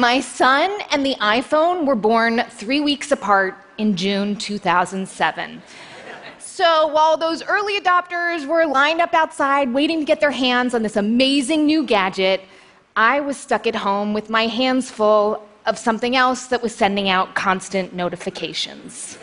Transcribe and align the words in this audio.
My 0.00 0.20
son 0.20 0.80
and 0.92 1.04
the 1.04 1.14
iPhone 1.16 1.84
were 1.84 1.94
born 1.94 2.42
three 2.48 2.80
weeks 2.80 3.12
apart 3.12 3.54
in 3.76 3.96
June 3.96 4.34
2007. 4.34 5.62
So 6.38 6.86
while 6.86 7.18
those 7.18 7.42
early 7.42 7.78
adopters 7.78 8.46
were 8.46 8.64
lined 8.64 9.02
up 9.02 9.12
outside 9.12 9.74
waiting 9.74 9.98
to 9.98 10.06
get 10.06 10.18
their 10.18 10.30
hands 10.30 10.72
on 10.72 10.82
this 10.82 10.96
amazing 10.96 11.66
new 11.66 11.84
gadget, 11.84 12.40
I 12.96 13.20
was 13.20 13.36
stuck 13.36 13.66
at 13.66 13.74
home 13.74 14.14
with 14.14 14.30
my 14.30 14.46
hands 14.46 14.90
full 14.90 15.46
of 15.66 15.76
something 15.76 16.16
else 16.16 16.46
that 16.46 16.62
was 16.62 16.74
sending 16.74 17.10
out 17.10 17.34
constant 17.34 17.92
notifications. 17.92 19.18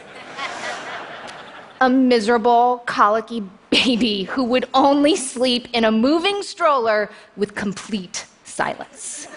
a 1.81 1.89
miserable, 1.89 2.83
colicky 2.85 3.41
baby 3.71 4.25
who 4.25 4.43
would 4.43 4.69
only 4.75 5.15
sleep 5.15 5.69
in 5.73 5.85
a 5.85 5.91
moving 5.91 6.43
stroller 6.43 7.09
with 7.35 7.55
complete 7.55 8.27
silence. 8.43 9.27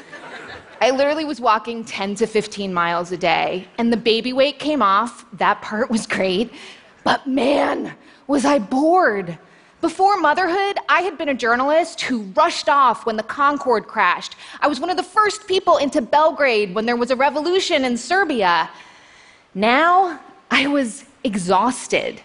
I 0.82 0.90
literally 0.90 1.26
was 1.26 1.42
walking 1.42 1.84
10 1.84 2.14
to 2.16 2.26
15 2.26 2.72
miles 2.72 3.12
a 3.12 3.18
day, 3.18 3.68
and 3.76 3.92
the 3.92 3.98
baby 3.98 4.32
weight 4.32 4.58
came 4.58 4.80
off. 4.80 5.26
That 5.34 5.60
part 5.60 5.90
was 5.90 6.06
great. 6.06 6.50
But 7.04 7.26
man, 7.26 7.94
was 8.26 8.46
I 8.46 8.60
bored. 8.60 9.38
Before 9.82 10.18
motherhood, 10.18 10.78
I 10.88 11.02
had 11.02 11.18
been 11.18 11.28
a 11.28 11.34
journalist 11.34 12.00
who 12.00 12.22
rushed 12.34 12.70
off 12.70 13.04
when 13.04 13.16
the 13.16 13.22
Concorde 13.22 13.86
crashed. 13.86 14.36
I 14.60 14.68
was 14.68 14.80
one 14.80 14.88
of 14.88 14.96
the 14.96 15.02
first 15.02 15.46
people 15.46 15.76
into 15.76 16.00
Belgrade 16.00 16.74
when 16.74 16.86
there 16.86 16.96
was 16.96 17.10
a 17.10 17.16
revolution 17.16 17.84
in 17.84 17.98
Serbia. 17.98 18.70
Now, 19.54 20.18
I 20.50 20.66
was 20.66 21.04
exhausted. 21.24 22.22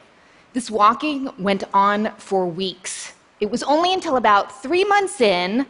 This 0.54 0.72
walking 0.72 1.30
went 1.38 1.66
on 1.74 2.14
for 2.18 2.46
weeks. 2.46 3.14
It 3.42 3.52
was 3.52 3.64
only 3.64 3.94
until 3.94 4.16
about 4.16 4.62
three 4.62 4.86
months 4.86 5.20
in 5.20 5.66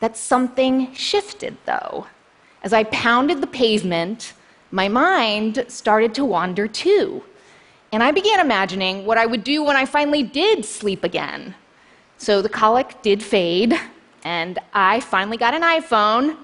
that 0.00 0.16
something 0.16 0.92
shifted, 0.92 1.56
though. 1.66 2.06
As 2.62 2.72
I 2.72 2.84
pounded 2.84 3.40
the 3.40 3.46
pavement, 3.46 4.32
my 4.70 4.88
mind 4.88 5.64
started 5.68 6.14
to 6.14 6.24
wander 6.24 6.66
too. 6.66 7.22
And 7.92 8.02
I 8.02 8.10
began 8.10 8.40
imagining 8.40 9.06
what 9.06 9.18
I 9.18 9.26
would 9.26 9.44
do 9.44 9.62
when 9.62 9.76
I 9.76 9.84
finally 9.84 10.22
did 10.22 10.64
sleep 10.64 11.04
again. 11.04 11.54
So 12.18 12.42
the 12.42 12.48
colic 12.48 13.00
did 13.02 13.22
fade, 13.22 13.78
and 14.24 14.58
I 14.72 15.00
finally 15.00 15.36
got 15.36 15.54
an 15.54 15.62
iPhone, 15.62 16.36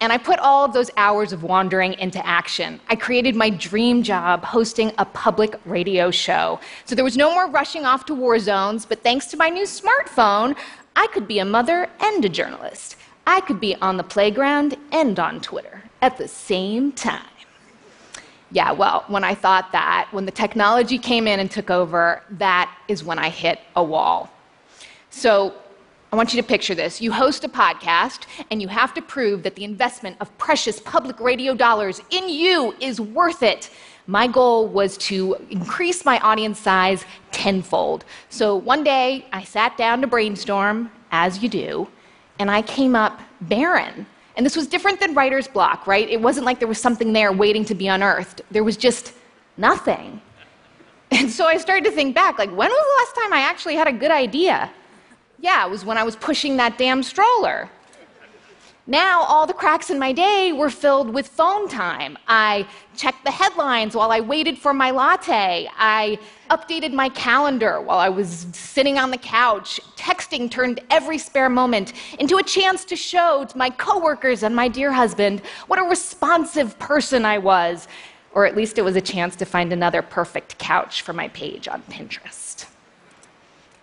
and 0.00 0.12
I 0.12 0.18
put 0.18 0.38
all 0.38 0.64
of 0.64 0.72
those 0.72 0.90
hours 0.96 1.32
of 1.32 1.42
wandering 1.42 1.94
into 1.94 2.24
action. 2.24 2.80
I 2.88 2.94
created 2.94 3.34
my 3.34 3.50
dream 3.50 4.02
job 4.02 4.44
hosting 4.44 4.92
a 4.98 5.04
public 5.04 5.56
radio 5.64 6.10
show. 6.10 6.60
So 6.84 6.94
there 6.94 7.04
was 7.04 7.16
no 7.16 7.32
more 7.34 7.48
rushing 7.48 7.84
off 7.84 8.06
to 8.06 8.14
war 8.14 8.38
zones, 8.38 8.86
but 8.86 9.02
thanks 9.02 9.26
to 9.26 9.36
my 9.36 9.48
new 9.48 9.64
smartphone, 9.64 10.56
I 10.94 11.08
could 11.08 11.26
be 11.26 11.40
a 11.40 11.44
mother 11.44 11.88
and 12.00 12.24
a 12.24 12.28
journalist. 12.28 12.96
I 13.28 13.40
could 13.42 13.60
be 13.60 13.74
on 13.76 13.98
the 13.98 14.02
playground 14.02 14.78
and 14.90 15.18
on 15.20 15.40
Twitter 15.40 15.82
at 16.00 16.16
the 16.16 16.26
same 16.26 16.92
time. 16.92 17.20
Yeah, 18.50 18.72
well, 18.72 19.04
when 19.08 19.22
I 19.22 19.34
thought 19.34 19.70
that, 19.72 20.08
when 20.12 20.24
the 20.24 20.32
technology 20.32 20.96
came 20.96 21.28
in 21.28 21.38
and 21.38 21.50
took 21.50 21.68
over, 21.70 22.22
that 22.30 22.74
is 22.88 23.04
when 23.04 23.18
I 23.18 23.28
hit 23.28 23.60
a 23.76 23.84
wall. 23.84 24.30
So 25.10 25.54
I 26.10 26.16
want 26.16 26.32
you 26.32 26.40
to 26.40 26.48
picture 26.48 26.74
this. 26.74 27.02
You 27.02 27.12
host 27.12 27.44
a 27.44 27.50
podcast, 27.50 28.20
and 28.50 28.62
you 28.62 28.68
have 28.68 28.94
to 28.94 29.02
prove 29.02 29.42
that 29.42 29.56
the 29.56 29.64
investment 29.64 30.16
of 30.20 30.36
precious 30.38 30.80
public 30.80 31.20
radio 31.20 31.54
dollars 31.54 32.00
in 32.08 32.30
you 32.30 32.74
is 32.80 32.98
worth 32.98 33.42
it. 33.42 33.68
My 34.06 34.26
goal 34.26 34.68
was 34.68 34.96
to 35.08 35.36
increase 35.50 36.06
my 36.06 36.18
audience 36.20 36.58
size 36.58 37.04
tenfold. 37.30 38.06
So 38.30 38.56
one 38.56 38.84
day, 38.84 39.26
I 39.34 39.44
sat 39.44 39.76
down 39.76 40.00
to 40.00 40.06
brainstorm, 40.06 40.90
as 41.10 41.42
you 41.42 41.50
do, 41.50 41.88
and 42.38 42.50
I 42.50 42.62
came 42.62 42.94
up 42.94 43.20
barren. 43.42 44.06
And 44.36 44.46
this 44.46 44.56
was 44.56 44.66
different 44.68 45.00
than 45.00 45.14
writer's 45.14 45.48
block, 45.48 45.86
right? 45.86 46.08
It 46.08 46.20
wasn't 46.20 46.46
like 46.46 46.60
there 46.60 46.68
was 46.68 46.80
something 46.80 47.12
there 47.12 47.32
waiting 47.32 47.64
to 47.66 47.74
be 47.74 47.88
unearthed. 47.88 48.42
There 48.50 48.64
was 48.64 48.76
just 48.76 49.12
nothing. 49.56 50.20
And 51.10 51.30
so 51.30 51.46
I 51.46 51.56
started 51.56 51.84
to 51.86 51.90
think 51.90 52.14
back, 52.14 52.38
like, 52.38 52.50
when 52.50 52.68
was 52.68 52.68
the 52.68 53.20
last 53.20 53.24
time 53.24 53.32
I 53.32 53.40
actually 53.40 53.76
had 53.76 53.88
a 53.88 53.92
good 53.92 54.10
idea? 54.10 54.70
Yeah, 55.40 55.66
it 55.66 55.70
was 55.70 55.82
when 55.82 55.96
I 55.96 56.02
was 56.02 56.16
pushing 56.16 56.58
that 56.58 56.76
damn 56.76 57.02
stroller. 57.02 57.70
Now, 58.86 59.22
all 59.24 59.46
the 59.46 59.52
cracks 59.52 59.90
in 59.90 59.98
my 59.98 60.12
day 60.12 60.52
were 60.52 60.70
filled 60.70 61.12
with 61.12 61.28
phone 61.28 61.68
time. 61.68 62.16
I 62.26 62.66
checked 62.96 63.22
the 63.22 63.30
headlines 63.30 63.94
while 63.94 64.10
I 64.10 64.20
waited 64.20 64.56
for 64.56 64.72
my 64.72 64.90
latte. 64.90 65.68
I 65.76 66.18
updated 66.48 66.94
my 66.94 67.10
calendar 67.10 67.82
while 67.82 67.98
I 67.98 68.08
was 68.08 68.46
sitting 68.52 68.98
on 68.98 69.10
the 69.10 69.18
couch. 69.18 69.78
Texting 70.28 70.50
turned 70.50 70.80
every 70.90 71.18
spare 71.18 71.48
moment 71.48 71.92
into 72.18 72.36
a 72.36 72.42
chance 72.42 72.84
to 72.86 72.96
show 72.96 73.44
to 73.48 73.58
my 73.58 73.70
coworkers 73.70 74.42
and 74.42 74.54
my 74.54 74.68
dear 74.68 74.92
husband 74.92 75.40
what 75.66 75.78
a 75.78 75.82
responsive 75.82 76.78
person 76.78 77.24
I 77.24 77.38
was. 77.38 77.88
Or 78.32 78.44
at 78.44 78.56
least 78.56 78.78
it 78.78 78.82
was 78.82 78.96
a 78.96 79.00
chance 79.00 79.36
to 79.36 79.44
find 79.44 79.72
another 79.72 80.02
perfect 80.02 80.58
couch 80.58 81.02
for 81.02 81.12
my 81.12 81.28
page 81.28 81.66
on 81.66 81.82
Pinterest. 81.82 82.66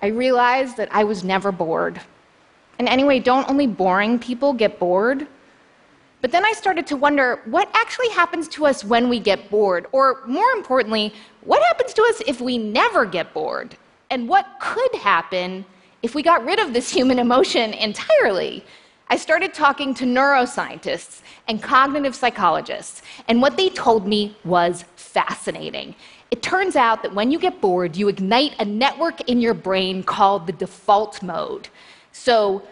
I 0.02 0.08
realized 0.08 0.78
that 0.78 0.90
I 0.92 1.04
was 1.04 1.24
never 1.24 1.52
bored. 1.52 2.00
And 2.78 2.88
anyway, 2.88 3.20
don't 3.20 3.50
only 3.50 3.68
boring 3.68 4.20
people 4.20 4.54
get 4.54 4.78
bored? 4.78 5.28
But 6.22 6.32
then 6.32 6.46
I 6.46 6.52
started 6.52 6.86
to 6.88 6.96
wonder 6.96 7.42
what 7.46 7.70
actually 7.74 8.10
happens 8.10 8.48
to 8.50 8.66
us 8.66 8.84
when 8.84 9.10
we 9.10 9.20
get 9.20 9.50
bored? 9.50 9.88
Or 9.92 10.22
more 10.28 10.50
importantly, 10.52 11.14
what 11.42 11.64
happens 11.64 11.94
to 11.94 12.04
us 12.04 12.22
if 12.28 12.40
we 12.40 12.58
never 12.58 13.06
get 13.06 13.34
bored? 13.34 13.76
And 14.12 14.30
what 14.30 14.46
could 14.60 14.94
happen 14.96 15.66
if 16.06 16.14
we 16.14 16.22
got 16.22 16.46
rid 16.46 16.60
of 16.60 16.72
this 16.72 16.90
human 16.98 17.20
emotion 17.20 17.74
entirely? 17.74 18.64
I 19.08 19.18
started 19.18 19.54
talking 19.54 19.94
to 19.96 20.06
neuroscientists 20.06 21.22
and 21.48 21.62
cognitive 21.62 22.16
psychologists, 22.16 23.04
and 23.28 23.42
what 23.42 23.58
they 23.58 23.70
told 23.70 24.08
me 24.08 24.36
was 24.46 24.86
fascinating. 24.96 25.96
It 26.32 26.42
turns 26.42 26.76
out 26.76 27.04
that 27.04 27.14
when 27.14 27.30
you 27.30 27.38
get 27.38 27.62
bored, 27.62 27.96
you 27.96 28.08
ignite 28.08 28.56
a 28.60 28.66
network 28.66 29.22
in 29.30 29.40
your 29.40 29.54
brain 29.54 30.02
called 30.02 30.48
the 30.48 30.54
default 30.54 31.22
mode. 31.22 31.70
So 32.12 32.64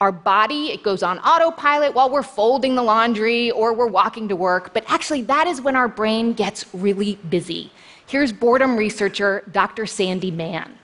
our 0.00 0.10
body, 0.10 0.72
it 0.72 0.82
goes 0.82 1.02
on 1.04 1.18
autopilot 1.20 1.94
while 1.94 2.10
we're 2.10 2.22
folding 2.22 2.74
the 2.74 2.82
laundry 2.82 3.52
or 3.52 3.72
we're 3.72 3.86
walking 3.86 4.28
to 4.28 4.34
work, 4.34 4.74
but 4.74 4.84
actually, 4.88 5.22
that 5.22 5.46
is 5.46 5.60
when 5.60 5.76
our 5.76 5.88
brain 5.88 6.32
gets 6.32 6.66
really 6.74 7.16
busy. 7.28 7.70
Here's 8.06 8.32
boredom 8.32 8.76
researcher 8.76 9.44
Dr. 9.52 9.86
Sandi 9.86 10.32
Mann. 10.32 10.79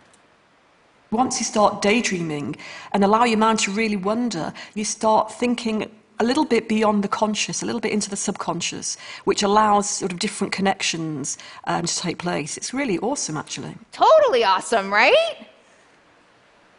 Once 1.16 1.40
you 1.40 1.46
start 1.46 1.80
daydreaming 1.80 2.54
and 2.92 3.02
allow 3.02 3.24
your 3.24 3.38
mind 3.38 3.58
to 3.58 3.70
really 3.70 3.96
wonder, 3.96 4.52
you 4.74 4.84
start 4.84 5.32
thinking 5.32 5.90
a 6.20 6.24
little 6.24 6.44
bit 6.44 6.68
beyond 6.68 7.02
the 7.02 7.08
conscious, 7.08 7.62
a 7.62 7.66
little 7.66 7.80
bit 7.80 7.90
into 7.90 8.10
the 8.10 8.16
subconscious, 8.16 8.98
which 9.24 9.42
allows 9.42 9.88
sort 9.88 10.12
of 10.12 10.18
different 10.18 10.52
connections 10.52 11.38
um, 11.64 11.86
to 11.86 11.96
take 11.96 12.18
place. 12.18 12.58
It's 12.58 12.74
really 12.74 12.98
awesome, 12.98 13.38
actually. 13.38 13.74
Totally 13.92 14.44
awesome, 14.44 14.92
right? 14.92 15.48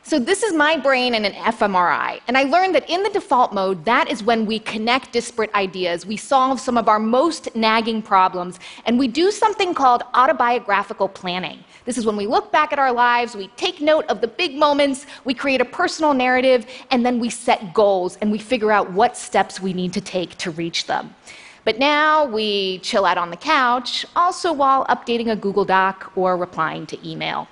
So, 0.03 0.19
this 0.19 0.41
is 0.41 0.53
my 0.53 0.77
brain 0.77 1.15
in 1.15 1.25
an 1.25 1.33
fMRI. 1.33 2.21
And 2.27 2.37
I 2.37 2.43
learned 2.43 2.75
that 2.75 2.87
in 2.89 3.03
the 3.03 3.09
default 3.09 3.53
mode, 3.53 3.83
that 3.85 4.09
is 4.09 4.23
when 4.23 4.45
we 4.45 4.59
connect 4.59 5.11
disparate 5.11 5.53
ideas, 5.53 6.05
we 6.05 6.15
solve 6.15 6.61
some 6.61 6.77
of 6.77 6.87
our 6.87 6.99
most 6.99 7.53
nagging 7.55 8.01
problems, 8.03 8.59
and 8.85 8.97
we 8.99 9.07
do 9.07 9.31
something 9.31 9.73
called 9.73 10.03
autobiographical 10.13 11.09
planning. 11.09 11.61
This 11.87 11.97
is 11.97 12.05
when 12.05 12.17
we 12.17 12.27
look 12.27 12.51
back 12.51 12.73
at 12.73 12.79
our 12.79 12.91
lives, 12.91 13.33
we 13.33 13.47
take 13.55 13.79
note 13.79 14.05
of 14.09 14.19
the 14.19 14.27
big 14.27 14.55
moments, 14.55 15.05
we 15.23 15.33
create 15.33 15.61
a 15.61 15.65
personal 15.65 16.13
narrative, 16.13 16.65
and 16.91 17.05
then 17.05 17.17
we 17.17 17.29
set 17.29 17.73
goals 17.73 18.17
and 18.17 18.29
we 18.29 18.39
figure 18.39 18.73
out 18.73 18.91
what 18.91 19.15
steps 19.15 19.61
we 19.61 19.71
need 19.71 19.93
to 19.93 20.01
take 20.01 20.35
to 20.39 20.51
reach 20.51 20.85
them. 20.85 21.15
But 21.63 21.79
now 21.79 22.25
we 22.25 22.79
chill 22.79 23.05
out 23.05 23.17
on 23.17 23.29
the 23.29 23.37
couch, 23.37 24.05
also 24.17 24.51
while 24.51 24.85
updating 24.87 25.31
a 25.31 25.35
Google 25.37 25.63
Doc 25.63 26.11
or 26.17 26.35
replying 26.35 26.85
to 26.87 27.09
email. 27.09 27.47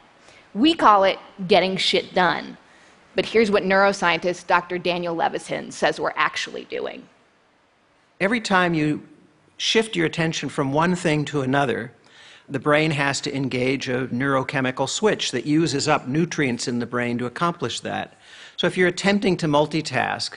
We 0.54 0.74
call 0.74 1.06
it 1.06 1.18
getting 1.48 1.78
shit 1.78 2.14
done. 2.14 2.58
But 3.16 3.26
here's 3.26 3.50
what 3.50 3.64
neuroscientist 3.64 4.48
Dr. 4.48 4.78
Daniel 4.78 5.16
Levitin 5.16 5.72
says 5.72 5.98
we're 5.98 6.12
actually 6.18 6.66
doing. 6.66 7.08
Every 8.20 8.42
time 8.42 8.74
you 8.74 9.02
shift 9.56 9.96
your 9.96 10.06
attention 10.06 10.50
from 10.50 10.74
one 10.74 10.94
thing 10.96 11.24
to 11.26 11.40
another, 11.40 11.94
the 12.48 12.60
brain 12.60 12.92
has 12.92 13.20
to 13.22 13.36
engage 13.36 13.90
a 13.90 14.08
neurochemical 14.08 14.88
switch 14.88 15.32
that 15.32 15.46
uses 15.46 15.88
up 15.88 16.08
nutrients 16.08 16.68
in 16.68 16.80
the 16.80 16.86
brain 16.86 17.18
to 17.18 17.26
accomplish 17.26 17.80
that. 17.82 18.14
So 18.58 18.68
if 18.68 18.78
you're 18.78 18.88
attempting 18.88 19.38
to 19.38 19.48
multitask, 19.48 20.34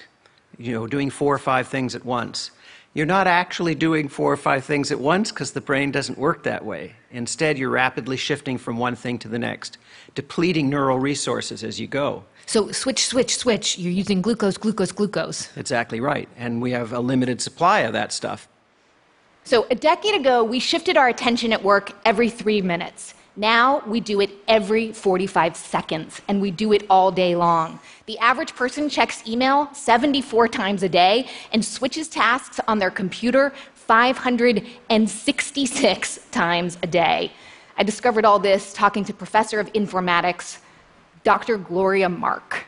you 0.59 0.73
know, 0.73 0.87
doing 0.87 1.11
four 1.11 1.35
or 1.35 1.39
five 1.39 1.69
things 1.69 1.95
at 1.95 2.05
once, 2.05 2.51
you're 2.95 3.07
not 3.07 3.27
actually 3.27 3.75
doing 3.75 4.09
four 4.09 4.33
or 4.33 4.37
five 4.37 4.65
things 4.65 4.91
at 4.91 4.99
once 4.99 5.31
because 5.31 5.53
the 5.53 5.61
brain 5.61 5.93
doesn't 5.93 6.19
work 6.19 6.43
that 6.43 6.65
way. 6.65 6.95
Instead, 7.11 7.59
you're 7.59 7.71
rapidly 7.71 8.17
shifting 8.17 8.59
from 8.59 8.79
one 8.79 8.97
thing 8.97 9.19
to 9.19 9.29
the 9.29 9.39
next, 9.39 9.79
depleting 10.15 10.69
neural 10.69 10.99
resources 10.99 11.63
as 11.63 11.79
you 11.79 11.87
go. 11.87 12.25
So, 12.47 12.73
switch, 12.73 13.05
switch, 13.07 13.37
switch. 13.37 13.79
You're 13.79 13.93
using 13.93 14.23
glucose, 14.23 14.57
glucose, 14.57 14.91
glucose. 14.91 15.55
Exactly 15.57 16.01
right. 16.01 16.29
And 16.37 16.63
we 16.63 16.71
have 16.71 16.93
a 16.93 17.01
limited 17.01 17.43
supply 17.43 17.81
of 17.81 17.93
that 17.93 18.11
stuff. 18.13 18.49
So, 19.49 19.67
a 19.71 19.75
decade 19.75 20.15
ago, 20.15 20.45
we 20.45 20.61
shifted 20.61 20.99
our 20.99 21.09
attention 21.09 21.55
at 21.55 21.65
work 21.65 21.93
every 22.05 22.29
three 22.29 22.61
minutes. 22.61 23.15
Now 23.35 23.83
we 23.87 23.99
do 23.99 24.21
it 24.21 24.29
every 24.47 24.93
45 24.93 25.57
seconds, 25.57 26.21
and 26.29 26.43
we 26.43 26.51
do 26.51 26.75
it 26.75 26.85
all 26.91 27.11
day 27.11 27.35
long. 27.35 27.81
The 28.05 28.19
average 28.19 28.55
person 28.55 28.91
checks 28.91 29.27
email 29.27 29.73
74 29.73 30.49
times 30.49 30.83
a 30.83 30.89
day 30.91 31.31
and 31.51 31.65
switches 31.65 32.09
tasks 32.09 32.61
on 32.69 32.79
their 32.79 32.91
computer 32.91 33.55
566 33.73 36.19
times 36.31 36.77
a 36.83 36.87
day. 36.87 37.33
I 37.79 37.85
discovered 37.85 38.27
all 38.27 38.39
this 38.39 38.75
talking 38.75 39.03
to 39.07 39.15
professor 39.15 39.61
of 39.61 39.73
informatics, 39.73 40.59
Dr. 41.25 41.57
Gloria 41.57 42.11
Mark. 42.11 42.67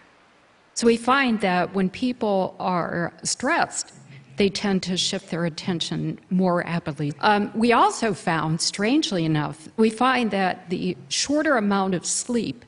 So 0.72 0.86
we 0.86 0.96
find 0.96 1.42
that 1.42 1.74
when 1.74 1.90
people 1.90 2.56
are 2.58 3.12
stressed, 3.22 3.92
they 4.40 4.48
tend 4.48 4.82
to 4.82 4.96
shift 4.96 5.28
their 5.28 5.44
attention 5.44 6.18
more 6.30 6.64
rapidly. 6.66 7.12
Um, 7.20 7.52
we 7.54 7.74
also 7.74 8.14
found, 8.14 8.58
strangely 8.58 9.26
enough, 9.26 9.68
we 9.76 9.90
find 9.90 10.30
that 10.30 10.70
the 10.70 10.96
shorter 11.10 11.58
amount 11.58 11.94
of 11.94 12.06
sleep 12.06 12.64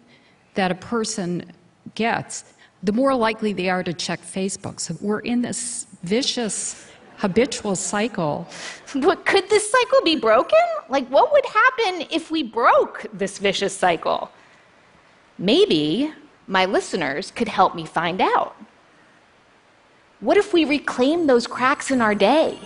that 0.52 0.70
a 0.70 0.74
person 0.74 1.50
gets, 1.94 2.44
the 2.82 2.92
more 2.92 3.14
likely 3.14 3.54
they 3.54 3.70
are 3.70 3.82
to 3.84 3.94
check 3.94 4.20
Facebook. 4.20 4.80
So 4.80 4.98
we're 5.00 5.20
in 5.20 5.40
this 5.40 5.86
vicious 6.02 6.90
habitual 7.16 7.74
cycle. 7.74 8.46
But 8.94 9.24
could 9.24 9.48
this 9.48 9.70
cycle 9.70 10.02
be 10.04 10.16
broken? 10.16 10.66
Like, 10.90 11.08
what 11.08 11.32
would 11.32 11.46
happen 11.46 12.06
if 12.10 12.30
we 12.30 12.42
broke 12.42 13.06
this 13.14 13.38
vicious 13.38 13.74
cycle? 13.74 14.30
Maybe 15.38 16.12
my 16.46 16.66
listeners 16.66 17.30
could 17.30 17.48
help 17.48 17.74
me 17.74 17.86
find 17.86 18.20
out. 18.20 18.56
What 20.22 20.36
if 20.36 20.52
we 20.52 20.64
reclaim 20.64 21.26
those 21.26 21.48
cracks 21.48 21.90
in 21.90 22.00
our 22.00 22.14
day? 22.14 22.56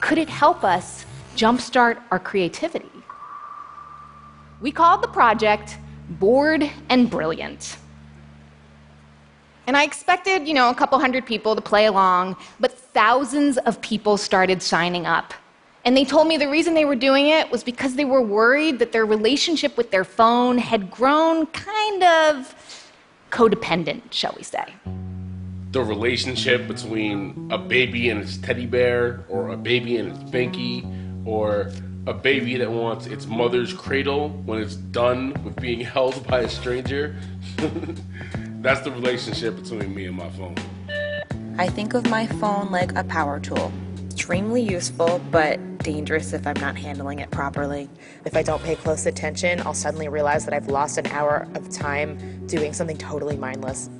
Could 0.00 0.18
it 0.18 0.28
help 0.28 0.62
us 0.62 1.04
jumpstart 1.34 2.00
our 2.12 2.20
creativity? 2.20 2.92
We 4.60 4.70
called 4.70 5.02
the 5.02 5.08
project 5.08 5.78
Bored 6.08 6.70
and 6.88 7.10
Brilliant. 7.10 7.76
And 9.66 9.76
I 9.76 9.82
expected, 9.82 10.46
you 10.46 10.54
know, 10.54 10.70
a 10.70 10.74
couple 10.76 10.96
hundred 11.00 11.26
people 11.26 11.56
to 11.56 11.60
play 11.60 11.86
along, 11.86 12.36
but 12.60 12.70
thousands 12.70 13.58
of 13.58 13.80
people 13.80 14.16
started 14.16 14.62
signing 14.62 15.06
up. 15.06 15.34
And 15.84 15.96
they 15.96 16.04
told 16.04 16.28
me 16.28 16.36
the 16.36 16.48
reason 16.48 16.74
they 16.74 16.84
were 16.84 16.94
doing 16.94 17.26
it 17.26 17.50
was 17.50 17.64
because 17.64 17.96
they 17.96 18.04
were 18.04 18.22
worried 18.22 18.78
that 18.78 18.92
their 18.92 19.06
relationship 19.06 19.76
with 19.76 19.90
their 19.90 20.04
phone 20.04 20.56
had 20.56 20.92
grown 20.92 21.46
kind 21.46 22.04
of 22.04 22.54
codependent, 23.32 24.12
shall 24.12 24.34
we 24.36 24.44
say. 24.44 24.72
The 25.76 25.84
relationship 25.84 26.66
between 26.66 27.50
a 27.52 27.58
baby 27.58 28.08
and 28.08 28.22
its 28.22 28.38
teddy 28.38 28.64
bear, 28.64 29.26
or 29.28 29.50
a 29.50 29.58
baby 29.58 29.98
and 29.98 30.10
its 30.10 30.30
binky, 30.30 30.82
or 31.26 31.70
a 32.06 32.14
baby 32.14 32.56
that 32.56 32.70
wants 32.70 33.04
its 33.04 33.26
mother's 33.26 33.74
cradle 33.74 34.30
when 34.46 34.62
it's 34.62 34.76
done 34.76 35.34
with 35.44 35.54
being 35.56 35.80
held 35.94 36.26
by 36.26 36.40
a 36.40 36.48
stranger. 36.48 37.14
That's 38.62 38.80
the 38.80 38.90
relationship 38.90 39.56
between 39.56 39.94
me 39.94 40.06
and 40.06 40.16
my 40.16 40.30
phone. 40.30 40.54
I 41.58 41.68
think 41.68 41.92
of 41.92 42.08
my 42.08 42.26
phone 42.26 42.70
like 42.70 42.96
a 42.96 43.04
power 43.04 43.38
tool. 43.38 43.70
Extremely 44.06 44.62
useful, 44.62 45.20
but 45.30 45.60
dangerous 45.80 46.32
if 46.32 46.46
I'm 46.46 46.58
not 46.58 46.78
handling 46.78 47.18
it 47.18 47.30
properly. 47.30 47.90
If 48.24 48.34
I 48.34 48.42
don't 48.42 48.62
pay 48.62 48.76
close 48.76 49.04
attention, 49.04 49.60
I'll 49.60 49.74
suddenly 49.74 50.08
realize 50.08 50.46
that 50.46 50.54
I've 50.54 50.68
lost 50.68 50.96
an 50.96 51.06
hour 51.08 51.46
of 51.54 51.68
time 51.68 52.46
doing 52.46 52.72
something 52.72 52.96
totally 52.96 53.36
mindless. 53.36 53.90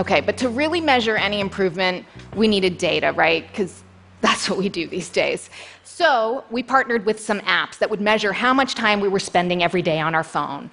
Okay, 0.00 0.22
but 0.22 0.38
to 0.38 0.48
really 0.48 0.80
measure 0.80 1.16
any 1.18 1.40
improvement, 1.40 2.06
we 2.34 2.48
needed 2.48 2.78
data, 2.78 3.12
right? 3.12 3.46
Because 3.46 3.82
that's 4.22 4.48
what 4.48 4.58
we 4.58 4.70
do 4.70 4.86
these 4.86 5.10
days. 5.10 5.50
So 5.84 6.42
we 6.50 6.62
partnered 6.62 7.04
with 7.04 7.20
some 7.20 7.40
apps 7.40 7.76
that 7.80 7.90
would 7.90 8.00
measure 8.00 8.32
how 8.32 8.54
much 8.54 8.74
time 8.74 9.00
we 9.00 9.08
were 9.08 9.20
spending 9.20 9.62
every 9.62 9.82
day 9.82 10.00
on 10.00 10.14
our 10.14 10.24
phone. 10.24 10.70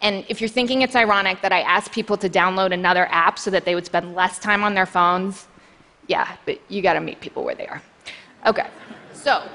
And 0.00 0.24
if 0.28 0.40
you're 0.40 0.48
thinking 0.48 0.82
it's 0.82 0.96
ironic 0.96 1.40
that 1.42 1.52
I 1.52 1.60
asked 1.60 1.92
people 1.92 2.16
to 2.16 2.28
download 2.28 2.72
another 2.72 3.06
app 3.12 3.38
so 3.38 3.48
that 3.52 3.64
they 3.64 3.76
would 3.76 3.86
spend 3.86 4.16
less 4.16 4.40
time 4.40 4.64
on 4.64 4.74
their 4.74 4.86
phones, 4.86 5.46
yeah, 6.08 6.36
but 6.44 6.58
you 6.68 6.82
gotta 6.82 7.00
meet 7.00 7.20
people 7.20 7.44
where 7.44 7.54
they 7.54 7.68
are. 7.68 7.80
Okay, 8.44 8.66
so 9.12 9.48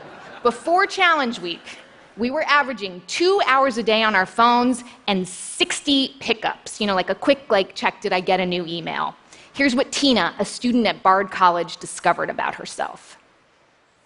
before 0.43 0.87
Challenge 0.87 1.39
Week, 1.41 1.77
we 2.19 2.29
were 2.29 2.43
averaging 2.43 3.01
two 3.07 3.41
hours 3.47 3.77
a 3.77 3.83
day 3.83 4.03
on 4.03 4.13
our 4.13 4.25
phones 4.25 4.83
and 5.07 5.27
60 5.27 6.15
pickups, 6.19 6.81
you 6.81 6.85
know, 6.85 6.93
like 6.93 7.09
a 7.09 7.15
quick 7.15 7.39
like 7.49 7.73
check, 7.73 8.01
did 8.01 8.11
I 8.11 8.19
get 8.19 8.39
a 8.41 8.45
new 8.45 8.65
email? 8.65 9.15
Here's 9.53 9.73
what 9.73 9.91
Tina, 9.91 10.35
a 10.37 10.45
student 10.45 10.85
at 10.85 11.01
Bard 11.01 11.31
College, 11.31 11.77
discovered 11.77 12.29
about 12.29 12.55
herself. 12.55 13.17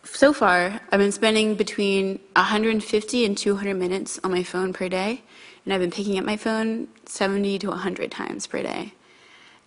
So 0.03 0.31
far, 0.31 0.79
I've 0.91 0.99
been 0.99 1.11
spending 1.11 1.55
between 1.55 2.19
150 2.35 3.25
and 3.25 3.37
200 3.37 3.75
minutes 3.75 4.19
on 4.23 4.31
my 4.31 4.43
phone 4.43 4.73
per 4.73 4.87
day 4.87 5.23
and 5.65 5.73
I've 5.73 5.81
been 5.81 5.91
picking 5.91 6.19
up 6.19 6.25
my 6.25 6.37
phone 6.37 6.89
70 7.05 7.59
to 7.59 7.69
100 7.69 8.11
times 8.11 8.45
per 8.45 8.61
day. 8.61 8.93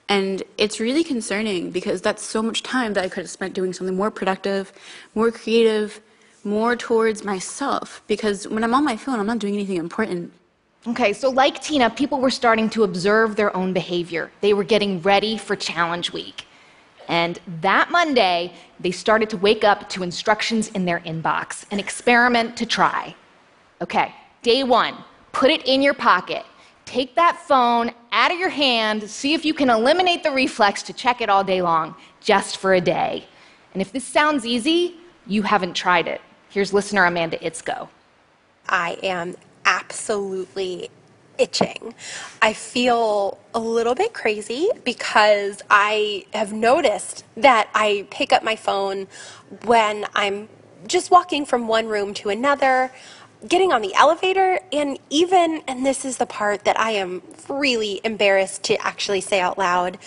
And 0.09 0.45
it's 0.57 0.79
really 0.79 1.03
concerning 1.03 1.73
because 1.73 2.01
that's 2.01 2.23
so 2.23 2.43
much 2.43 2.63
time 2.63 2.93
that 2.93 3.05
I 3.05 3.09
could 3.09 3.23
have 3.23 3.31
spent 3.31 3.55
doing 3.55 3.73
something 3.73 3.97
more 3.97 4.11
productive, 4.11 4.73
more 5.15 5.33
creative, 5.33 6.01
more 6.47 6.77
towards 6.77 7.25
myself. 7.25 8.03
Because 8.07 8.49
when 8.49 8.65
I'm 8.65 8.73
on 8.73 8.85
my 8.85 8.97
phone, 8.97 9.21
I'm 9.21 9.27
not 9.27 9.41
doing 9.41 9.55
anything 9.55 9.77
important. 9.77 10.33
Okay, 10.87 11.13
so 11.13 11.29
like 11.29 11.61
Tina, 11.61 11.91
people 11.91 12.21
were 12.21 12.31
starting 12.31 12.71
to 12.71 12.85
observe 12.85 13.35
their 13.35 13.55
own 13.57 13.73
behavior. 13.73 14.31
They 14.41 14.55
were 14.55 14.65
getting 14.65 15.03
ready 15.03 15.37
for 15.37 15.57
Challenge 15.57 16.13
Week. 16.13 16.47
And 17.09 17.41
that 17.61 17.91
Monday, 17.91 18.53
they 18.81 18.93
started 18.93 19.29
to 19.31 19.37
wake 19.37 19.65
up 19.65 19.89
to 19.91 20.03
instructions 20.03 20.69
in 20.69 20.85
their 20.85 21.01
inbox, 21.01 21.65
an 21.73 21.81
experiment 21.81 22.57
to 22.57 22.67
try. 22.67 23.15
Okay, 23.83 24.15
day 24.43 24.63
one 24.63 24.97
put 25.33 25.51
it 25.51 25.67
in 25.67 25.83
your 25.83 25.93
pocket. 25.93 26.47
Take 26.87 27.15
that 27.17 27.37
phone 27.47 27.91
out 28.11 28.33
of 28.33 28.39
your 28.39 28.49
hand, 28.49 29.03
see 29.03 29.35
if 29.35 29.45
you 29.45 29.53
can 29.53 29.69
eliminate 29.69 30.23
the 30.23 30.31
reflex 30.31 30.83
to 30.85 30.95
check 30.95 31.21
it 31.21 31.29
all 31.29 31.45
day 31.45 31.61
long, 31.61 31.95
just 32.21 32.57
for 32.57 32.73
a 32.73 32.81
day. 32.81 33.27
And 33.75 33.83
if 33.83 33.93
this 33.93 34.05
sounds 34.05 34.47
easy, 34.47 34.97
you 35.27 35.43
haven't 35.43 35.75
tried 35.75 36.09
it. 36.09 36.23
Here's 36.57 36.73
listener 36.73 37.05
Amanda 37.05 37.37
Itzko. 37.37 37.91
I 38.67 38.97
am 39.03 39.37
absolutely 39.67 40.89
itching. 41.37 41.95
I 42.41 42.55
feel 42.55 43.37
a 43.53 43.59
little 43.59 43.95
bit 43.95 44.15
crazy 44.15 44.71
because 44.83 45.61
I 45.69 46.25
have 46.33 46.55
noticed 46.55 47.25
that 47.37 47.69
I 47.75 48.07
pick 48.11 48.33
up 48.33 48.43
my 48.43 48.57
phone 48.57 49.07
when 49.67 50.07
I'm 50.15 50.49
just 50.87 51.11
walking 51.11 51.45
from 51.45 51.69
one 51.69 51.89
room 51.89 52.15
to 52.15 52.31
another 52.31 52.91
getting 53.47 53.71
on 53.71 53.83
the 53.83 53.93
elevator, 53.93 54.59
and 54.73 54.99
even, 55.11 55.63
and 55.69 55.85
this 55.85 56.07
is 56.07 56.17
the 56.17 56.25
part 56.25 56.65
that 56.65 56.81
I 56.81 56.93
am 56.93 57.21
really 57.51 58.01
embarrassed 58.03 58.63
to 58.65 58.81
actually 58.81 59.21
say 59.21 59.41
out 59.41 59.59
loud, 59.59 59.99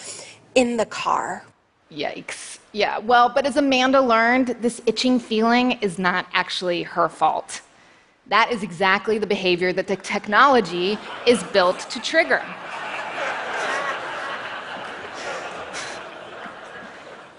in 0.56 0.78
the 0.78 0.88
car. 0.88 1.46
Yikes. 1.92 2.60
Yeah, 2.72 3.00
well, 3.00 3.30
but 3.30 3.46
as 3.46 3.58
Amanda 3.58 4.00
learned, 4.00 4.50
this 4.62 4.82
itching 4.86 5.20
feeling 5.20 5.74
is 5.82 5.98
not 5.98 6.28
actually 6.34 6.84
her 6.84 7.10
fault. 7.10 7.62
That 8.28 8.52
is 8.52 8.62
exactly 8.62 9.18
the 9.18 9.26
behavior 9.26 9.74
that 9.74 9.88
the 9.88 9.96
technology 9.96 11.00
is 11.26 11.42
built 11.46 11.80
to 11.90 12.00
trigger. 12.00 12.44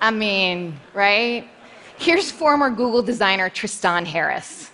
I 0.03 0.11
mean, 0.11 0.81
right? 0.95 1.49
Here's 1.99 2.33
former 2.33 2.71
Google 2.71 3.03
designer 3.03 3.51
Tristan 3.51 4.05
Harris. 4.05 4.71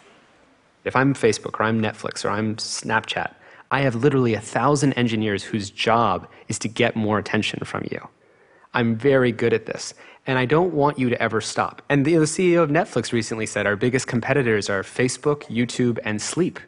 If 0.85 0.95
I'm 0.95 1.13
Facebook 1.13 1.59
or 1.61 1.65
I'm 1.65 1.83
Netflix 1.83 2.25
or 2.25 2.31
I'm 2.31 2.57
Snapchat, 2.57 3.35
I 3.73 3.81
have 3.81 3.97
literally 3.97 4.35
a 4.35 4.41
thousand 4.41 4.93
engineers 4.93 5.43
whose 5.43 5.69
job 5.69 6.29
is 6.49 6.59
to 6.61 6.69
get 6.69 6.95
more 6.95 7.19
attention 7.19 7.65
from 7.65 7.85
you. 7.91 8.09
I'm 8.77 8.95
very 8.95 9.33
good 9.33 9.55
at 9.55 9.65
this, 9.65 9.95
and 10.27 10.39
I 10.39 10.45
don't 10.45 10.75
want 10.75 10.99
you 10.99 11.09
to 11.09 11.21
ever 11.21 11.41
stop. 11.41 11.81
And 11.89 12.05
the, 12.05 12.17
the 12.17 12.27
CEO 12.27 12.63
of 12.63 12.69
Netflix 12.69 13.11
recently 13.11 13.47
said 13.47 13.67
our 13.67 13.75
biggest 13.75 14.07
competitors 14.07 14.69
are 14.69 14.83
Facebook, 14.83 15.45
YouTube, 15.45 15.99
and 16.05 16.21
sleep. 16.21 16.61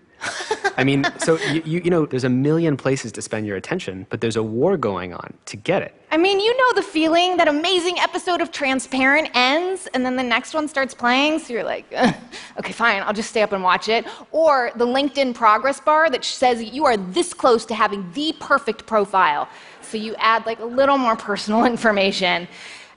I 0.79 0.85
mean, 0.85 1.05
so 1.19 1.38
you, 1.53 1.62
you, 1.67 1.81
you, 1.85 1.91
know, 1.91 2.07
there's 2.07 2.25
a 2.25 2.31
million 2.31 2.79
places 2.79 3.12
to 3.12 3.23
spend 3.23 3.47
your 3.47 3.57
attention, 3.57 4.07
but 4.09 4.23
there's 4.23 4.37
a 4.37 4.43
war 4.43 4.79
going 4.79 5.12
on 5.12 5.35
to 5.45 5.57
get 5.59 5.83
it. 5.83 5.95
I 6.11 6.17
mean, 6.17 6.41
you 6.41 6.57
know 6.57 6.73
the 6.81 6.83
feeling 6.83 7.37
that 7.37 7.47
amazing 7.47 7.99
episode 7.99 8.41
of 8.41 8.50
Transparent 8.50 9.29
ends 9.35 9.87
and 9.93 10.07
then 10.07 10.17
the 10.17 10.23
next 10.23 10.55
one 10.55 10.67
starts 10.67 10.95
playing, 10.95 11.41
so 11.41 11.53
you're 11.53 11.62
like, 11.62 11.93
okay, 12.59 12.73
fine, 12.73 13.03
I'll 13.03 13.12
just 13.12 13.29
stay 13.29 13.43
up 13.43 13.53
and 13.53 13.62
watch 13.62 13.91
it. 13.91 14.07
Or 14.31 14.71
the 14.77 14.87
LinkedIn 14.87 15.35
progress 15.35 15.79
bar 15.79 16.09
that 16.09 16.25
says 16.25 16.62
you 16.65 16.87
are 16.87 16.97
this 16.97 17.35
close 17.35 17.67
to 17.67 17.75
having 17.75 18.11
the 18.12 18.35
perfect 18.41 18.87
profile. 18.87 19.47
So 19.88 19.97
you 19.97 20.14
add 20.18 20.45
like 20.45 20.61
a 20.61 20.66
little 20.66 20.99
more 20.99 21.16
personal 21.16 21.64
information. 21.75 22.47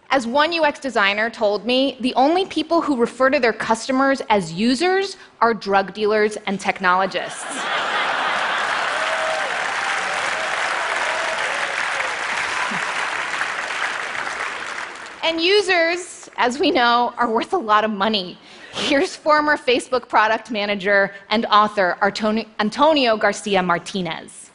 As 0.09 0.27
one 0.27 0.53
UX 0.53 0.77
designer 0.77 1.29
told 1.29 1.65
me, 1.65 1.95
the 2.01 2.13
only 2.15 2.45
people 2.45 2.81
who 2.81 2.97
refer 2.97 3.29
to 3.29 3.39
their 3.39 3.53
customers 3.53 4.21
as 4.29 4.51
users 4.51 5.15
are 5.39 5.53
drug 5.53 5.93
dealers 5.93 6.35
and 6.47 6.59
technologists. 6.59 7.45
and 15.23 15.39
users, 15.39 16.29
as 16.35 16.59
we 16.59 16.71
know, 16.71 17.13
are 17.17 17.31
worth 17.31 17.53
a 17.53 17.57
lot 17.57 17.85
of 17.85 17.91
money. 17.91 18.37
Here's 18.73 19.15
former 19.15 19.55
Facebook 19.55 20.09
product 20.09 20.51
manager 20.51 21.13
and 21.29 21.45
author 21.45 21.97
Antonio 22.01 23.15
Garcia 23.15 23.63
Martinez. 23.63 24.50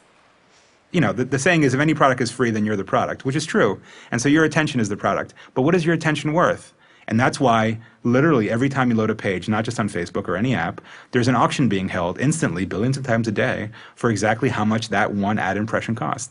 You 0.92 1.00
know, 1.00 1.12
the, 1.12 1.24
the 1.24 1.38
saying 1.38 1.62
is 1.62 1.74
if 1.74 1.80
any 1.80 1.94
product 1.94 2.20
is 2.20 2.30
free, 2.30 2.50
then 2.50 2.64
you're 2.64 2.76
the 2.76 2.84
product, 2.84 3.24
which 3.24 3.36
is 3.36 3.44
true. 3.44 3.80
And 4.10 4.20
so 4.20 4.28
your 4.28 4.44
attention 4.44 4.80
is 4.80 4.88
the 4.88 4.96
product. 4.96 5.34
But 5.54 5.62
what 5.62 5.74
is 5.74 5.84
your 5.84 5.94
attention 5.94 6.32
worth? 6.32 6.72
And 7.08 7.20
that's 7.20 7.38
why, 7.38 7.78
literally, 8.02 8.50
every 8.50 8.68
time 8.68 8.90
you 8.90 8.96
load 8.96 9.10
a 9.10 9.14
page, 9.14 9.48
not 9.48 9.64
just 9.64 9.78
on 9.78 9.88
Facebook 9.88 10.26
or 10.28 10.36
any 10.36 10.54
app, 10.54 10.80
there's 11.12 11.28
an 11.28 11.36
auction 11.36 11.68
being 11.68 11.88
held 11.88 12.18
instantly, 12.18 12.64
billions 12.64 12.96
of 12.96 13.04
times 13.04 13.28
a 13.28 13.32
day, 13.32 13.70
for 13.94 14.10
exactly 14.10 14.48
how 14.48 14.64
much 14.64 14.88
that 14.88 15.14
one 15.14 15.38
ad 15.38 15.56
impression 15.56 15.94
costs. 15.94 16.30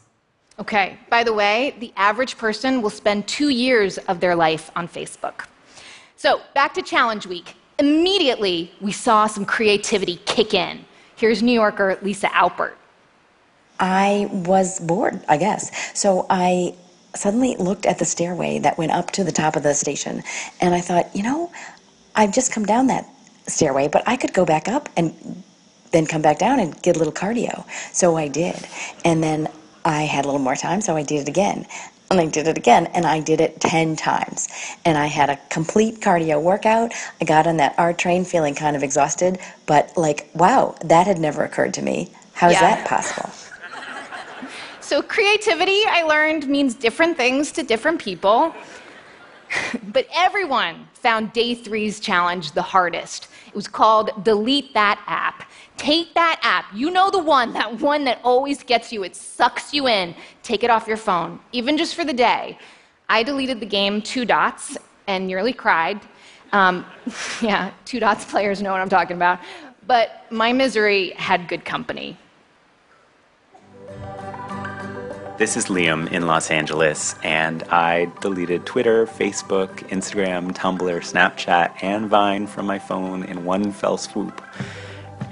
Okay, 0.58 0.98
by 1.10 1.24
the 1.24 1.34
way, 1.34 1.76
the 1.80 1.94
average 1.98 2.38
person 2.38 2.82
will 2.82 2.90
spend 2.90 3.28
two 3.28 3.50
years 3.50 3.98
of 4.00 4.20
their 4.20 4.36
life 4.36 4.72
on 4.76 4.88
Facebook. 4.88 5.46
So, 6.16 6.42
back 6.54 6.74
to 6.76 6.82
Challenge 6.82 7.26
Week. 7.28 7.56
Immediately, 7.78 8.72
we 8.80 8.94
saw 8.94 9.28
some 9.28 9.46
creativity 9.46 10.18
kick 10.26 10.54
in. 10.54 10.86
Here's 11.18 11.44
New 11.44 11.52
Yorker 11.52 12.00
Lisa 12.02 12.28
Alpert. 12.28 12.74
I 13.80 14.30
was 14.32 14.80
bored, 14.80 15.22
I 15.28 15.38
guess. 15.38 15.72
So 15.98 16.26
I 16.30 16.76
suddenly 17.16 17.56
looked 17.58 17.86
at 17.86 18.00
the 18.00 18.06
stairway 18.06 18.60
that 18.60 18.78
went 18.78 18.92
up 18.92 19.12
to 19.12 19.24
the 19.24 19.32
top 19.32 19.56
of 19.56 19.64
the 19.64 19.74
station, 19.74 20.24
and 20.62 20.74
I 20.74 20.82
thought, 20.82 21.16
you 21.16 21.24
know, 21.24 21.52
I've 22.16 22.34
just 22.34 22.52
come 22.52 22.66
down 22.66 22.88
that 22.88 23.08
stairway, 23.48 23.88
but 23.88 24.04
I 24.08 24.16
could 24.18 24.34
go 24.34 24.46
back 24.46 24.68
up 24.68 24.90
and 24.98 25.44
then 25.92 26.06
come 26.06 26.22
back 26.22 26.40
down 26.40 26.60
and 26.60 26.82
get 26.82 26.96
a 26.96 27.00
little 27.00 27.14
cardio. 27.14 27.66
So 27.94 28.18
I 28.18 28.28
did. 28.28 28.56
And 29.06 29.24
then 29.24 29.48
I 29.86 30.04
had 30.04 30.26
a 30.26 30.28
little 30.28 30.42
more 30.42 30.56
time, 30.56 30.82
so 30.82 30.96
I 30.96 31.04
did 31.04 31.22
it 31.22 31.28
again. 31.30 31.66
And 32.12 32.20
I 32.20 32.28
did 32.28 32.48
it 32.48 32.58
again, 32.58 32.88
and 32.88 33.06
I 33.06 33.20
did 33.20 33.42
it 33.42 33.60
10 33.62 33.96
times. 33.96 34.48
And 34.86 34.98
I 34.98 35.08
had 35.08 35.30
a 35.30 35.38
complete 35.50 36.02
cardio 36.02 36.42
workout. 36.42 36.94
I 37.22 37.26
got 37.26 37.48
on 37.48 37.58
that 37.58 37.76
R 37.78 37.94
train 37.94 38.26
feeling 38.26 38.56
kind 38.56 38.76
of 38.76 38.84
exhausted, 38.84 39.40
but 39.66 39.96
like, 39.98 40.30
wow, 40.34 40.76
that 40.86 41.08
had 41.08 41.20
never 41.20 41.44
occurred 41.44 41.74
to 41.76 41.82
me. 41.82 42.12
How 42.34 42.48
is 42.50 42.54
Yeah. 42.54 42.62
that 42.76 42.88
possible? 42.88 43.30
So, 44.86 45.02
creativity, 45.02 45.82
I 45.88 46.04
learned, 46.04 46.48
means 46.48 46.76
different 46.76 47.18
things 47.18 47.52
to 47.54 47.64
different 47.64 48.00
people. 48.00 48.54
but 49.92 50.08
everyone 50.14 50.88
found 50.94 51.34
day 51.34 51.56
three's 51.56 52.00
challenge 52.00 52.52
the 52.52 52.62
hardest. 52.62 53.28
It 53.48 53.56
was 53.56 53.68
called 53.68 54.24
Delete 54.24 54.76
That 54.76 55.04
App. 55.08 55.50
Take 55.76 56.14
that 56.14 56.40
app. 56.44 56.66
You 56.72 56.92
know 56.92 57.10
the 57.10 57.18
one, 57.18 57.52
that 57.54 57.82
one 57.82 58.04
that 58.04 58.20
always 58.24 58.62
gets 58.62 58.94
you, 58.94 59.04
it 59.04 59.16
sucks 59.16 59.74
you 59.74 59.88
in. 59.88 60.14
Take 60.44 60.64
it 60.64 60.70
off 60.70 60.88
your 60.88 60.98
phone, 60.98 61.40
even 61.52 61.80
just 61.80 61.96
for 61.96 62.06
the 62.06 62.14
day. 62.14 62.60
I 63.10 63.24
deleted 63.24 63.60
the 63.60 63.66
game 63.66 64.04
Two 64.04 64.24
Dots 64.24 64.78
and 65.08 65.26
nearly 65.26 65.52
cried. 65.52 66.00
Um, 66.52 66.86
yeah, 67.42 67.72
Two 67.86 68.00
Dots 68.00 68.24
players 68.24 68.62
know 68.62 68.72
what 68.72 68.82
I'm 68.82 68.90
talking 68.90 69.16
about. 69.16 69.40
But 69.88 70.28
my 70.30 70.54
misery 70.54 71.10
had 71.14 71.48
good 71.48 71.66
company. 71.66 72.20
This 75.38 75.58
is 75.58 75.66
Liam 75.66 76.10
in 76.14 76.28
Los 76.28 76.50
Angeles, 76.50 77.16
and 77.22 77.64
I 77.64 78.10
deleted 78.22 78.66
Twitter, 78.66 79.06
Facebook, 79.06 79.70
Instagram, 79.90 80.54
Tumblr, 80.54 80.80
Snapchat, 80.80 81.84
and 81.84 82.08
Vine 82.08 82.48
from 82.48 82.66
my 82.66 82.80
phone 82.80 83.24
in 83.24 83.44
one 83.44 83.74
fell 83.74 83.98
swoop. 83.98 84.42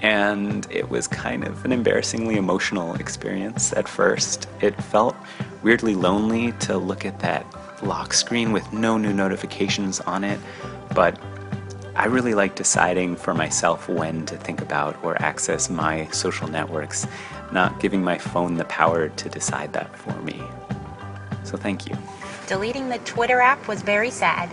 And 0.01 0.67
it 0.69 0.89
was 0.89 1.07
kind 1.07 1.47
of 1.47 1.63
an 1.63 1.71
embarrassingly 1.71 2.35
emotional 2.35 2.95
experience 2.95 3.71
at 3.71 3.87
first. 3.87 4.49
It 4.59 4.75
felt 4.83 5.15
weirdly 5.61 5.95
lonely 5.95 6.51
to 6.63 6.77
look 6.77 7.05
at 7.05 7.21
that 7.21 7.45
lock 7.81 8.11
screen 8.11 8.51
with 8.51 8.73
no 8.73 8.97
new 8.97 9.13
notifications 9.13 10.01
on 10.01 10.25
it, 10.25 10.39
but 10.93 11.17
I 11.95 12.07
really 12.07 12.33
like 12.33 12.55
deciding 12.55 13.15
for 13.15 13.33
myself 13.33 13.87
when 13.87 14.25
to 14.25 14.35
think 14.35 14.61
about 14.61 15.01
or 15.01 15.21
access 15.21 15.69
my 15.69 16.07
social 16.07 16.49
networks, 16.49 17.07
not 17.53 17.79
giving 17.79 18.03
my 18.03 18.17
phone 18.17 18.55
the 18.55 18.65
power 18.65 19.09
to 19.09 19.29
decide 19.29 19.73
that 19.73 19.95
for 19.95 20.13
me. 20.21 20.41
So 21.43 21.57
thank 21.57 21.87
you. 21.87 21.95
Deleting 22.47 22.89
the 22.89 22.97
Twitter 22.99 23.39
app 23.39 23.67
was 23.67 23.81
very 23.81 24.09
sad, 24.09 24.49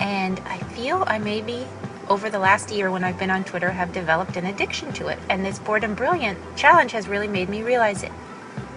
and 0.00 0.40
I 0.46 0.58
feel 0.58 1.04
I 1.06 1.18
maybe 1.18 1.66
over 2.08 2.30
the 2.30 2.38
last 2.38 2.70
year 2.70 2.90
when 2.90 3.04
I've 3.04 3.18
been 3.18 3.30
on 3.30 3.44
Twitter 3.44 3.70
have 3.70 3.92
developed 3.92 4.36
an 4.36 4.46
addiction 4.46 4.92
to 4.94 5.08
it, 5.08 5.18
and 5.28 5.44
this 5.44 5.58
Bored 5.58 5.84
and 5.84 5.96
Brilliant 5.96 6.38
challenge 6.56 6.92
has 6.92 7.08
really 7.08 7.28
made 7.28 7.48
me 7.48 7.62
realize 7.62 8.02
it. 8.02 8.12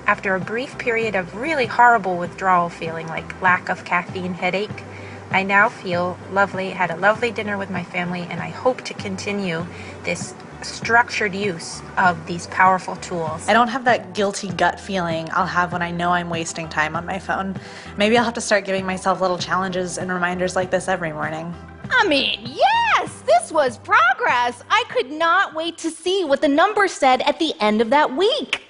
After 0.05 0.35
a 0.35 0.39
brief 0.39 0.77
period 0.77 1.15
of 1.15 1.35
really 1.35 1.65
horrible 1.65 2.17
withdrawal 2.17 2.69
feeling 2.69 3.07
like 3.07 3.41
lack 3.41 3.67
of 3.69 3.83
caffeine 3.83 4.33
headache, 4.33 4.83
I 5.29 5.43
now 5.43 5.67
feel 5.67 6.17
lovely, 6.31 6.69
had 6.69 6.89
a 6.89 6.95
lovely 6.95 7.31
dinner 7.31 7.57
with 7.57 7.69
my 7.69 7.83
family, 7.83 8.21
and 8.29 8.39
I 8.39 8.49
hope 8.49 8.81
to 8.83 8.93
continue 8.93 9.65
this 10.03 10.33
structured 10.63 11.35
use 11.35 11.81
of 11.97 12.25
these 12.25 12.47
powerful 12.47 12.95
tools. 12.97 13.47
I 13.47 13.53
don't 13.53 13.67
have 13.67 13.85
that 13.85 14.13
guilty 14.13 14.49
gut 14.49 14.79
feeling 14.79 15.29
I'll 15.31 15.45
have 15.45 15.73
when 15.73 15.81
I 15.81 15.91
know 15.91 16.11
I'm 16.11 16.29
wasting 16.29 16.67
time 16.69 16.95
on 16.95 17.05
my 17.05 17.19
phone. 17.19 17.55
Maybe 17.97 18.17
I'll 18.17 18.23
have 18.23 18.33
to 18.35 18.41
start 18.41 18.65
giving 18.65 18.85
myself 18.85 19.21
little 19.21 19.37
challenges 19.37 19.97
and 19.97 20.11
reminders 20.11 20.55
like 20.55 20.71
this 20.71 20.87
every 20.87 21.13
morning. 21.13 21.53
I 21.89 22.07
mean, 22.07 22.39
yes, 22.43 23.21
this 23.25 23.51
was 23.51 23.77
progress. 23.77 24.63
I 24.69 24.83
could 24.89 25.11
not 25.11 25.55
wait 25.55 25.77
to 25.79 25.91
see 25.91 26.25
what 26.25 26.41
the 26.41 26.47
numbers 26.47 26.91
said 26.91 27.21
at 27.21 27.39
the 27.39 27.53
end 27.59 27.81
of 27.81 27.89
that 27.91 28.15
week. 28.15 28.63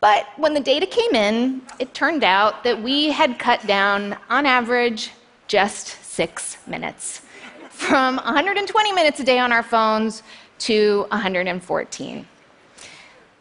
But 0.00 0.26
when 0.36 0.52
the 0.52 0.60
data 0.60 0.86
came 0.86 1.14
in, 1.14 1.62
it 1.78 1.94
turned 1.94 2.24
out 2.24 2.64
that 2.64 2.82
we 2.82 3.12
had 3.12 3.38
cut 3.38 3.64
down, 3.66 4.16
on 4.28 4.46
average, 4.46 5.12
just 5.46 6.02
six 6.04 6.56
minutes. 6.66 7.22
From 7.70 8.16
120 8.16 8.92
minutes 8.92 9.20
a 9.20 9.24
day 9.24 9.38
on 9.38 9.52
our 9.52 9.62
phones 9.62 10.22
to 10.66 11.06
114. 11.10 12.26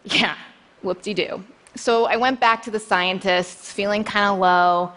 Yeah, 0.06 0.36
whoop 0.82 1.02
de 1.02 1.14
doo. 1.14 1.44
So 1.76 2.06
I 2.06 2.18
went 2.18 2.40
back 2.40 2.62
to 2.64 2.72
the 2.72 2.80
scientists, 2.80 3.72
feeling 3.72 4.04
kind 4.04 4.26
of 4.26 4.40
low, 4.40 4.92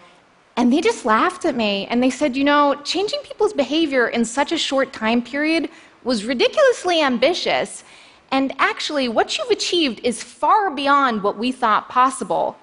and 0.56 0.72
they 0.72 0.80
just 0.80 1.04
laughed 1.04 1.44
at 1.44 1.54
me 1.54 1.86
and 1.86 2.02
they 2.02 2.10
said, 2.10 2.36
you 2.36 2.44
know, 2.44 2.80
changing 2.84 3.20
people's 3.20 3.52
behavior 3.52 4.08
in 4.08 4.24
such 4.24 4.52
a 4.52 4.58
short 4.58 4.92
time 4.92 5.22
period 5.22 5.68
was 6.04 6.24
ridiculously 6.24 7.02
ambitious. 7.02 7.84
And 8.30 8.52
actually, 8.58 9.08
what 9.08 9.36
you've 9.36 9.50
achieved 9.50 10.00
is 10.02 10.22
far 10.22 10.70
beyond 10.70 11.22
what 11.22 11.36
we 11.36 11.52
thought 11.52 11.88
possible. 11.88 12.56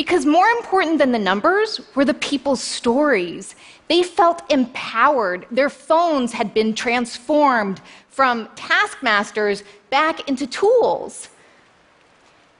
Because 0.00 0.24
more 0.24 0.48
important 0.48 0.96
than 0.96 1.12
the 1.12 1.18
numbers 1.18 1.78
were 1.94 2.06
the 2.06 2.14
people's 2.14 2.62
stories. 2.62 3.54
They 3.88 4.02
felt 4.02 4.50
empowered. 4.50 5.46
Their 5.50 5.68
phones 5.68 6.32
had 6.32 6.54
been 6.54 6.74
transformed 6.74 7.82
from 8.08 8.48
taskmasters 8.56 9.62
back 9.90 10.26
into 10.26 10.46
tools. 10.46 11.28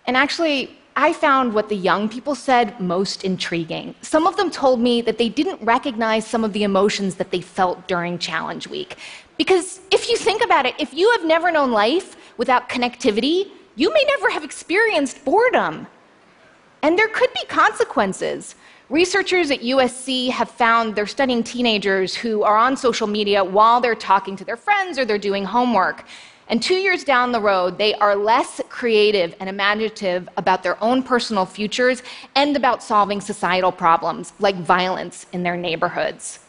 And 0.07 0.19
actually, 0.19 0.77
I 0.95 1.15
found 1.15 1.55
what 1.55 1.71
the 1.71 1.77
young 1.77 2.11
people 2.11 2.35
said 2.35 2.79
most 2.79 3.25
intriguing. 3.25 3.95
Some 4.03 4.27
of 4.27 4.37
them 4.37 4.51
told 4.51 4.79
me 4.79 5.01
that 5.01 5.17
they 5.17 5.31
didn't 5.31 5.63
recognize 5.63 6.27
some 6.27 6.45
of 6.45 6.53
the 6.53 6.65
emotions 6.65 7.15
that 7.15 7.31
they 7.31 7.41
felt 7.41 7.89
during 7.89 8.19
Challenge 8.19 8.69
Week. 8.69 8.99
Because 9.39 9.81
if 9.91 10.11
you 10.11 10.19
think 10.19 10.45
about 10.45 10.67
it, 10.67 10.75
if 10.79 10.93
you 10.93 11.11
have 11.13 11.25
never 11.25 11.51
known 11.51 11.73
life 11.73 12.19
without 12.37 12.69
connectivity, 12.69 13.49
you 13.77 13.91
may 13.95 14.05
never 14.09 14.29
have 14.29 14.45
experienced 14.45 15.25
boredom. 15.25 15.87
And 16.83 16.99
there 16.99 17.09
could 17.09 17.33
be 17.35 17.45
consequences. 17.49 18.55
Researchers 18.89 19.51
at 19.51 19.61
USC 19.61 20.31
have 20.31 20.51
found 20.51 20.97
they're 20.97 21.07
studying 21.07 21.43
teenagers 21.43 22.15
who 22.15 22.43
are 22.43 22.57
on 22.57 22.77
social 22.77 23.07
media 23.07 23.45
while 23.45 23.81
they're 23.81 23.95
talking 23.95 24.35
to 24.37 24.45
their 24.45 24.57
friends 24.57 24.99
or 24.99 25.05
they're 25.05 25.19
doing 25.19 25.45
homework. 25.45 26.05
And 26.49 26.61
two 26.61 26.75
years 26.75 27.05
down 27.05 27.31
the 27.31 27.41
road, 27.41 27.79
they 27.79 27.95
are 27.95 28.17
less 28.17 28.61
creative 28.69 29.37
and 29.39 29.49
imaginative 29.49 30.29
about 30.37 30.65
their 30.65 30.83
own 30.83 31.05
personal 31.05 31.47
futures 31.47 32.03
and 32.35 32.57
about 32.57 32.83
solving 32.83 33.21
societal 33.21 33.71
problems 33.71 34.33
like 34.41 34.57
violence 34.57 35.27
in 35.33 35.45
their 35.45 35.57
neighborhoods. 35.57 36.41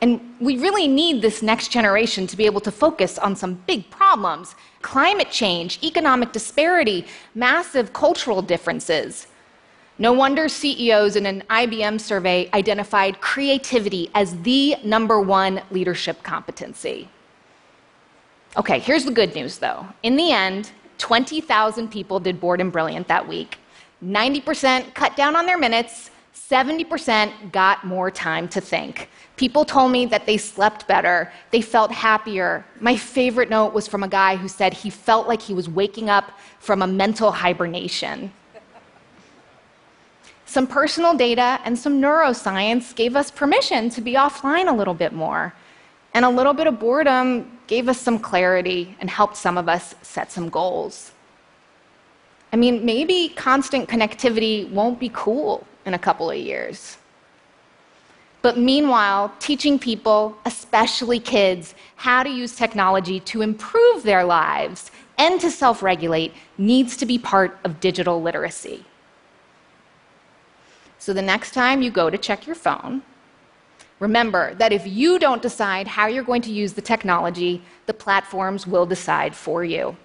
And 0.00 0.20
we 0.40 0.56
really 0.58 0.86
need 0.86 1.20
this 1.20 1.42
next 1.42 1.72
generation 1.72 2.28
to 2.28 2.36
be 2.36 2.46
able 2.46 2.60
to 2.60 2.70
focus 2.70 3.18
on 3.18 3.34
some 3.34 3.54
big 3.66 3.90
problems 3.90 4.54
climate 4.82 5.30
change, 5.30 5.78
economic 5.82 6.32
disparity, 6.32 7.04
massive 7.34 7.92
cultural 7.92 8.40
differences. 8.40 9.26
No 10.00 10.14
wonder 10.14 10.48
CEOs 10.48 11.16
in 11.16 11.26
an 11.26 11.44
IBM 11.50 12.00
survey 12.00 12.48
identified 12.54 13.20
creativity 13.20 14.10
as 14.14 14.34
the 14.40 14.76
number 14.82 15.20
one 15.20 15.60
leadership 15.70 16.22
competency. 16.22 17.06
Okay, 18.56 18.78
here's 18.78 19.04
the 19.04 19.10
good 19.10 19.34
news 19.34 19.58
though. 19.58 19.86
In 20.02 20.16
the 20.16 20.32
end, 20.32 20.70
20,000 20.96 21.88
people 21.88 22.18
did 22.18 22.40
Bored 22.40 22.62
and 22.62 22.72
Brilliant 22.72 23.08
that 23.08 23.28
week. 23.28 23.58
90% 24.02 24.94
cut 24.94 25.16
down 25.16 25.36
on 25.36 25.44
their 25.44 25.58
minutes, 25.58 26.10
70% 26.34 27.52
got 27.52 27.84
more 27.84 28.10
time 28.10 28.48
to 28.48 28.60
think. 28.62 29.10
People 29.36 29.66
told 29.66 29.92
me 29.92 30.06
that 30.06 30.24
they 30.24 30.38
slept 30.38 30.88
better, 30.88 31.30
they 31.50 31.60
felt 31.60 31.92
happier. 31.92 32.64
My 32.80 32.96
favorite 32.96 33.50
note 33.50 33.74
was 33.74 33.86
from 33.86 34.02
a 34.02 34.08
guy 34.08 34.36
who 34.36 34.48
said 34.48 34.72
he 34.72 34.88
felt 34.88 35.28
like 35.28 35.42
he 35.42 35.52
was 35.52 35.68
waking 35.68 36.08
up 36.08 36.32
from 36.58 36.80
a 36.80 36.86
mental 36.86 37.30
hibernation. 37.30 38.32
Some 40.50 40.66
personal 40.66 41.14
data 41.14 41.60
and 41.64 41.78
some 41.78 42.00
neuroscience 42.00 42.92
gave 42.92 43.14
us 43.14 43.30
permission 43.30 43.88
to 43.90 44.00
be 44.00 44.14
offline 44.14 44.68
a 44.68 44.74
little 44.74 44.94
bit 44.94 45.12
more. 45.12 45.54
And 46.12 46.24
a 46.24 46.28
little 46.28 46.52
bit 46.52 46.66
of 46.66 46.80
boredom 46.80 47.56
gave 47.68 47.88
us 47.88 48.00
some 48.00 48.18
clarity 48.18 48.96
and 48.98 49.08
helped 49.08 49.36
some 49.36 49.56
of 49.56 49.68
us 49.68 49.94
set 50.02 50.32
some 50.32 50.48
goals. 50.48 51.12
I 52.52 52.56
mean, 52.56 52.84
maybe 52.84 53.28
constant 53.36 53.88
connectivity 53.88 54.68
won't 54.72 54.98
be 54.98 55.12
cool 55.14 55.64
in 55.86 55.94
a 55.94 55.98
couple 56.00 56.28
of 56.28 56.36
years. 56.36 56.98
But 58.42 58.58
meanwhile, 58.58 59.32
teaching 59.38 59.78
people, 59.78 60.36
especially 60.46 61.20
kids, 61.20 61.76
how 61.94 62.24
to 62.24 62.28
use 62.28 62.56
technology 62.56 63.20
to 63.20 63.42
improve 63.42 64.02
their 64.02 64.24
lives 64.24 64.90
and 65.16 65.40
to 65.42 65.48
self 65.48 65.80
regulate 65.80 66.32
needs 66.58 66.96
to 66.96 67.06
be 67.06 67.18
part 67.18 67.56
of 67.62 67.78
digital 67.78 68.20
literacy. 68.20 68.84
So 71.00 71.14
the 71.14 71.22
next 71.22 71.52
time 71.54 71.80
you 71.80 71.90
go 71.90 72.10
to 72.10 72.18
check 72.18 72.46
your 72.46 72.54
phone, 72.54 73.00
remember 74.00 74.54
that 74.56 74.70
if 74.70 74.86
you 74.86 75.18
don't 75.18 75.40
decide 75.40 75.88
how 75.88 76.06
you're 76.08 76.22
going 76.22 76.42
to 76.42 76.52
use 76.52 76.74
the 76.74 76.82
technology, 76.82 77.62
the 77.86 77.94
platforms 77.94 78.66
will 78.66 78.84
decide 78.84 79.34
for 79.34 79.64
you. 79.64 79.96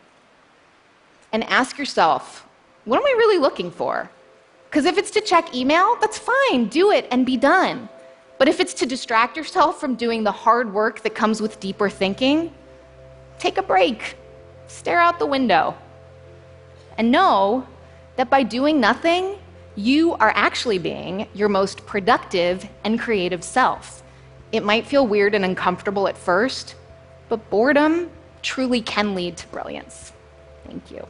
And 1.33 1.43
ask 1.43 1.77
yourself, 1.77 2.47
what 2.85 2.97
am 2.97 3.05
I 3.05 3.13
really 3.17 3.39
looking 3.39 3.71
for? 3.71 4.09
Because 4.69 4.85
if 4.85 4.97
it's 4.97 5.11
to 5.11 5.21
check 5.21 5.53
email, 5.53 5.97
that's 5.99 6.17
fine, 6.17 6.69
do 6.69 6.91
it 6.91 7.09
and 7.11 7.25
be 7.25 7.35
done. 7.35 7.89
But 8.37 8.47
if 8.47 8.61
it's 8.61 8.73
to 8.75 8.85
distract 8.85 9.35
yourself 9.35 9.81
from 9.81 9.95
doing 9.95 10.23
the 10.23 10.31
hard 10.31 10.73
work 10.73 11.01
that 11.01 11.13
comes 11.13 11.41
with 11.41 11.59
deeper 11.59 11.89
thinking, 11.89 12.53
take 13.37 13.57
a 13.57 13.63
break, 13.63 14.15
stare 14.67 15.01
out 15.01 15.19
the 15.19 15.25
window, 15.25 15.75
and 16.97 17.11
know 17.11 17.67
that 18.15 18.29
by 18.29 18.43
doing 18.43 18.79
nothing, 18.79 19.37
you 19.75 20.13
are 20.13 20.31
actually 20.35 20.79
being 20.79 21.27
your 21.33 21.49
most 21.49 21.85
productive 21.85 22.67
and 22.83 22.99
creative 22.99 23.43
self. 23.43 24.03
It 24.51 24.63
might 24.63 24.87
feel 24.87 25.05
weird 25.05 25.35
and 25.35 25.43
uncomfortable 25.43 26.07
at 26.07 26.17
first, 26.17 26.75
but 27.27 27.49
boredom 27.49 28.09
truly 28.41 28.81
can 28.81 29.15
lead 29.15 29.37
to 29.37 29.47
brilliance. 29.47 30.13
Thank 30.65 30.91
you. 30.91 31.05